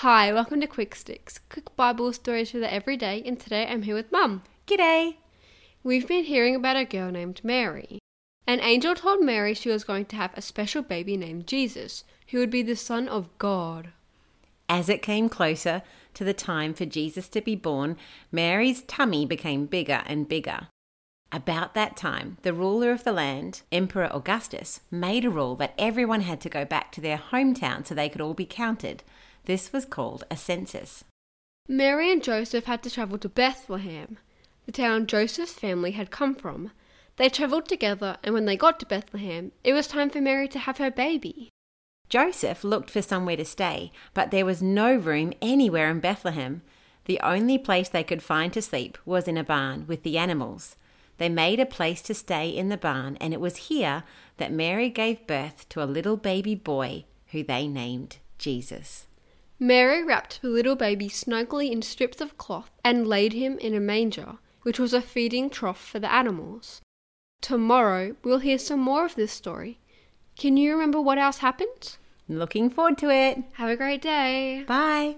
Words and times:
Hi, 0.00 0.30
welcome 0.30 0.60
to 0.60 0.66
Quick 0.66 0.94
Sticks, 0.94 1.40
quick 1.48 1.74
Bible 1.74 2.12
stories 2.12 2.50
for 2.50 2.58
the 2.58 2.70
everyday, 2.70 3.22
and 3.24 3.40
today 3.40 3.66
I'm 3.66 3.80
here 3.80 3.94
with 3.94 4.12
Mum. 4.12 4.42
G'day! 4.66 5.16
We've 5.82 6.06
been 6.06 6.24
hearing 6.24 6.54
about 6.54 6.76
a 6.76 6.84
girl 6.84 7.10
named 7.10 7.40
Mary. 7.42 8.00
An 8.46 8.60
angel 8.60 8.94
told 8.94 9.24
Mary 9.24 9.54
she 9.54 9.70
was 9.70 9.84
going 9.84 10.04
to 10.04 10.16
have 10.16 10.32
a 10.34 10.42
special 10.42 10.82
baby 10.82 11.16
named 11.16 11.46
Jesus, 11.46 12.04
who 12.28 12.38
would 12.40 12.50
be 12.50 12.60
the 12.60 12.76
Son 12.76 13.08
of 13.08 13.30
God. 13.38 13.92
As 14.68 14.90
it 14.90 15.00
came 15.00 15.30
closer 15.30 15.80
to 16.12 16.24
the 16.24 16.34
time 16.34 16.74
for 16.74 16.84
Jesus 16.84 17.26
to 17.30 17.40
be 17.40 17.56
born, 17.56 17.96
Mary's 18.30 18.82
tummy 18.82 19.24
became 19.24 19.64
bigger 19.64 20.02
and 20.04 20.28
bigger. 20.28 20.68
About 21.32 21.72
that 21.72 21.96
time, 21.96 22.36
the 22.42 22.52
ruler 22.52 22.92
of 22.92 23.04
the 23.04 23.12
land, 23.12 23.62
Emperor 23.72 24.10
Augustus, 24.12 24.80
made 24.90 25.24
a 25.24 25.30
rule 25.30 25.56
that 25.56 25.72
everyone 25.78 26.20
had 26.20 26.42
to 26.42 26.50
go 26.50 26.66
back 26.66 26.92
to 26.92 27.00
their 27.00 27.16
hometown 27.16 27.86
so 27.86 27.94
they 27.94 28.10
could 28.10 28.20
all 28.20 28.34
be 28.34 28.44
counted. 28.44 29.02
This 29.46 29.72
was 29.72 29.84
called 29.84 30.24
a 30.30 30.36
census. 30.36 31.02
Mary 31.68 32.12
and 32.12 32.22
Joseph 32.22 32.66
had 32.66 32.82
to 32.84 32.90
travel 32.90 33.18
to 33.18 33.28
Bethlehem, 33.28 34.18
the 34.66 34.72
town 34.72 35.06
Joseph's 35.06 35.52
family 35.52 35.92
had 35.92 36.10
come 36.10 36.34
from. 36.34 36.72
They 37.16 37.28
travelled 37.28 37.66
together, 37.66 38.18
and 38.22 38.34
when 38.34 38.44
they 38.44 38.56
got 38.56 38.80
to 38.80 38.86
Bethlehem, 38.86 39.52
it 39.62 39.72
was 39.72 39.86
time 39.86 40.10
for 40.10 40.20
Mary 40.20 40.48
to 40.48 40.58
have 40.58 40.78
her 40.78 40.90
baby. 40.90 41.50
Joseph 42.08 42.64
looked 42.64 42.90
for 42.90 43.00
somewhere 43.00 43.36
to 43.36 43.44
stay, 43.44 43.92
but 44.12 44.30
there 44.30 44.44
was 44.44 44.62
no 44.62 44.94
room 44.94 45.32
anywhere 45.40 45.88
in 45.90 46.00
Bethlehem. 46.00 46.62
The 47.06 47.20
only 47.20 47.58
place 47.58 47.88
they 47.88 48.04
could 48.04 48.22
find 48.22 48.52
to 48.52 48.62
sleep 48.62 48.98
was 49.04 49.28
in 49.28 49.38
a 49.38 49.44
barn 49.44 49.86
with 49.86 50.02
the 50.02 50.18
animals. 50.18 50.76
They 51.18 51.28
made 51.28 51.60
a 51.60 51.66
place 51.66 52.02
to 52.02 52.14
stay 52.14 52.48
in 52.48 52.68
the 52.68 52.76
barn, 52.76 53.16
and 53.20 53.32
it 53.32 53.40
was 53.40 53.68
here 53.68 54.02
that 54.36 54.52
Mary 54.52 54.90
gave 54.90 55.26
birth 55.26 55.68
to 55.70 55.82
a 55.82 55.86
little 55.86 56.16
baby 56.16 56.56
boy 56.56 57.04
who 57.28 57.42
they 57.42 57.68
named 57.68 58.18
Jesus. 58.38 59.06
Mary 59.58 60.04
wrapped 60.04 60.42
the 60.42 60.48
little 60.48 60.76
baby 60.76 61.08
snugly 61.08 61.72
in 61.72 61.80
strips 61.80 62.20
of 62.20 62.36
cloth 62.36 62.70
and 62.84 63.06
laid 63.06 63.32
him 63.32 63.58
in 63.58 63.74
a 63.74 63.80
manger, 63.80 64.38
which 64.62 64.78
was 64.78 64.92
a 64.92 65.00
feeding 65.00 65.48
trough 65.48 65.82
for 65.82 65.98
the 65.98 66.12
animals. 66.12 66.80
Tomorrow 67.40 68.16
we'll 68.22 68.38
hear 68.38 68.58
some 68.58 68.80
more 68.80 69.06
of 69.06 69.14
this 69.14 69.32
story. 69.32 69.78
Can 70.36 70.56
you 70.56 70.72
remember 70.72 71.00
what 71.00 71.18
else 71.18 71.38
happened? 71.38 71.96
Looking 72.28 72.68
forward 72.68 72.98
to 72.98 73.10
it. 73.10 73.42
Have 73.52 73.70
a 73.70 73.76
great 73.76 74.02
day. 74.02 74.64
Bye. 74.66 75.16